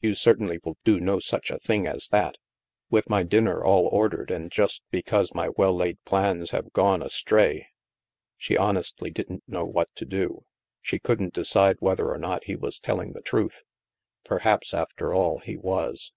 You 0.00 0.14
certainly 0.14 0.58
will 0.64 0.78
not 0.86 1.02
do 1.14 1.20
such 1.20 1.50
a 1.50 1.58
thing 1.58 1.86
as 1.86 2.08
that! 2.08 2.36
With 2.88 3.10
my 3.10 3.22
dinner 3.22 3.62
all 3.62 3.86
ordered, 3.88 4.30
and 4.30 4.50
just 4.50 4.82
because 4.90 5.34
my 5.34 5.50
well 5.58 5.74
laid 5.74 6.02
plans 6.06 6.52
have 6.52 6.72
gone 6.72 7.02
astray!" 7.02 7.68
She 8.38 8.56
honestly 8.56 9.10
didn't 9.10 9.42
know 9.46 9.66
what 9.66 9.94
to 9.96 10.06
do. 10.06 10.46
She 10.80 10.98
couldn't 10.98 11.34
decide 11.34 11.76
whether 11.80 12.08
or 12.10 12.18
not 12.18 12.44
he 12.44 12.56
was 12.56 12.78
telling 12.78 13.08
the 13.12 13.20
THE 13.20 13.30
MAELSTROM 13.30 13.44
187 14.24 14.24
truth. 14.24 14.24
Perhaps, 14.24 14.72
after 14.72 15.12
all, 15.12 15.40
he 15.40 15.58
was. 15.58 16.12